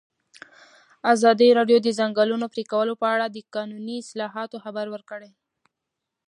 ازادي 1.13 1.47
راډیو 1.59 1.77
د 1.81 1.83
د 1.85 1.89
ځنګلونو 1.99 2.45
پرېکول 2.53 2.87
په 3.01 3.07
اړه 3.13 3.25
د 3.29 3.37
قانوني 3.55 3.95
اصلاحاتو 4.03 4.61
خبر 4.63 4.85
ورکړی. 4.93 5.31